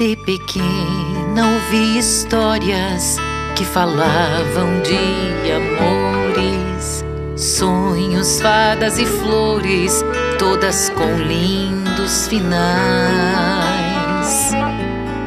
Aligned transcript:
De 0.00 0.16
pequena 0.16 1.46
ouvi 1.46 1.98
histórias 1.98 3.18
que 3.54 3.66
falavam 3.66 4.80
de 4.80 5.52
amores, 5.52 7.04
sonhos, 7.36 8.40
fadas 8.40 8.98
e 8.98 9.04
flores, 9.04 10.02
todas 10.38 10.88
com 10.88 11.16
lindos 11.16 12.28
finais. 12.28 12.48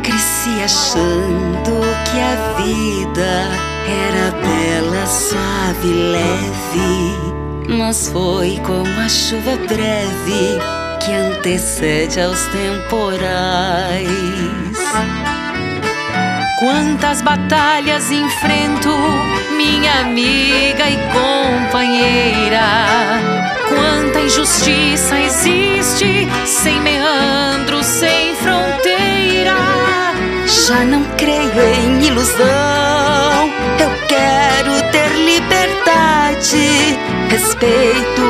Cresci 0.02 0.64
achando 0.64 1.80
que 2.09 2.20
a 2.20 2.36
vida 2.58 3.45
era 3.88 4.31
bela, 4.42 5.05
suave, 5.05 5.94
leve, 5.94 7.16
mas 7.78 8.09
foi 8.09 8.59
como 8.66 8.90
a 9.00 9.08
chuva 9.08 9.55
breve 9.67 10.83
que 11.05 11.13
antecede 11.13 12.21
aos 12.21 12.39
temporais. 12.48 14.07
Quantas 16.59 17.21
batalhas 17.21 18.09
enfrento, 18.09 18.89
minha 19.58 19.99
amiga 20.02 20.89
e 20.89 20.97
companheira. 21.11 22.61
Quanta 23.67 24.21
injustiça 24.21 25.20
existe, 25.20 26.27
sem 26.45 26.80
meandro, 26.80 27.83
sem 27.83 28.35
fronteira. 28.35 29.55
Já 30.45 30.85
não 30.85 31.03
creio 31.17 31.61
em 31.75 32.06
ilusão, 32.08 33.50
eu 33.80 33.89
quero 34.08 34.91
ter 34.91 35.09
liberdade, 35.25 36.97
respeito, 37.30 38.23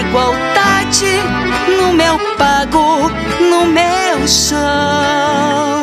igualdade 0.00 1.45
no 1.86 1.92
meu 1.92 2.18
pago, 2.36 3.08
no 3.48 3.66
meu 3.66 4.26
chão. 4.26 5.75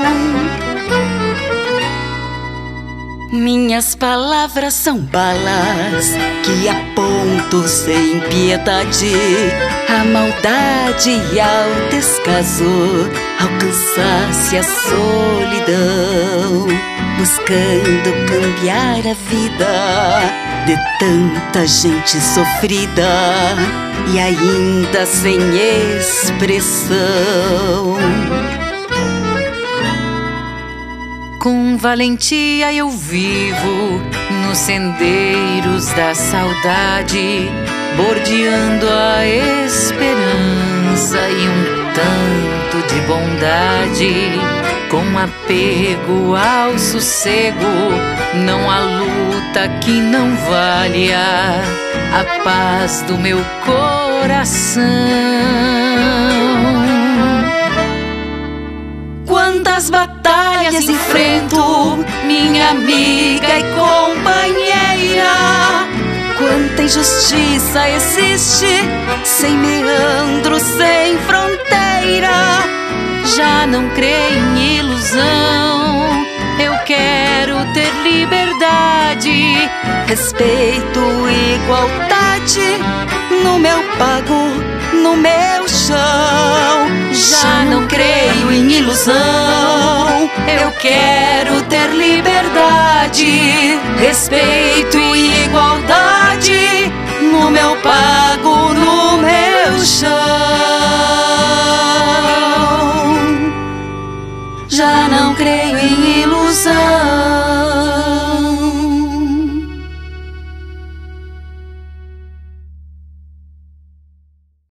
Minhas 3.43 3.93
palavras 3.93 4.73
são 4.73 4.99
balas 4.99 6.13
que 6.45 6.69
apontam 6.69 7.67
sem 7.67 8.21
piedade 8.21 9.11
a 9.89 10.05
maldade 10.05 11.09
e 11.33 11.41
ao 11.41 11.89
descaso 11.91 12.63
alcançasse 13.41 14.57
a 14.57 14.63
solidão, 14.63 16.67
buscando 17.17 18.13
cambiar 18.29 18.99
a 18.99 19.13
vida 19.13 20.21
de 20.65 20.77
tanta 20.97 21.67
gente 21.67 22.21
sofrida 22.21 23.57
e 24.13 24.19
ainda 24.19 25.05
sem 25.05 25.37
expressão. 25.99 26.93
Com 31.43 31.75
valentia 31.75 32.71
eu 32.71 32.89
vivo 32.89 34.01
nos 34.47 34.57
sendeiros 34.59 35.87
da 35.87 36.15
saudade, 36.15 37.51
bordeando 37.97 38.87
a 38.89 39.27
esperança 39.27 41.19
e 41.19 41.49
um 41.49 41.63
tanto 41.91 42.87
de 42.87 43.01
bondade. 43.01 44.39
Com 44.89 45.19
apego 45.19 46.33
ao 46.33 46.79
sossego, 46.79 47.91
não 48.45 48.71
há 48.71 48.79
luta 48.79 49.67
que 49.81 49.99
não 49.99 50.33
valha 50.47 51.61
a 52.13 52.23
paz 52.45 53.01
do 53.05 53.17
meu 53.17 53.43
coração. 53.65 55.42
Amiga 62.73 63.59
e 63.59 63.63
companheira. 63.75 65.33
Quanta 66.37 66.83
injustiça 66.83 67.89
existe, 67.89 68.73
sem 69.23 69.55
meandro, 69.55 70.59
sem 70.59 71.17
fronteira. 71.19 72.63
Já 73.35 73.65
não 73.67 73.89
creio 73.89 74.57
em 74.57 74.77
ilusão, 74.77 76.25
eu 76.59 76.77
quero 76.85 77.55
ter 77.73 77.91
liberdade, 78.03 79.69
respeito, 80.07 80.99
igualdade 81.55 82.79
no 83.43 83.57
meu 83.59 83.81
pago, 83.97 84.51
no 85.01 85.15
meu 85.15 85.67
chão. 85.67 86.87
Já 87.11 87.63
não 87.65 87.87
creio 87.87 88.51
em 88.51 88.71
ilusão, 88.71 90.29
eu 90.61 90.71
quero 90.81 91.61
ter 91.63 91.89
liberdade, 91.91 92.32
respeito 93.99 95.15
e 95.15 95.45
igualdade 95.45 96.91
no 97.21 97.51
meu 97.51 97.75
pago, 97.77 98.73
no 98.73 99.17
meu 99.17 99.85
chão. 99.85 100.09
Já 104.67 105.07
não 105.07 105.35
creio 105.35 105.77
em 105.77 106.21
ilusão. 106.21 107.12